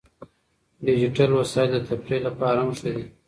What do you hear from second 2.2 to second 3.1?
لپاره هم ښه دي.